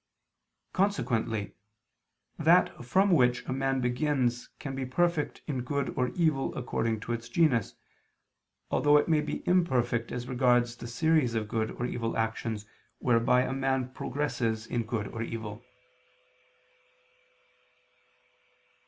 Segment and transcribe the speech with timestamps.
[0.73, 1.53] Consequently,
[2.39, 7.13] that from which a man begins can be perfect in good or evil according to
[7.13, 7.75] its genus,
[8.71, 12.65] although it may be imperfect as regards the series of good or evil actions
[12.97, 15.63] whereby a man progresses in good or evil.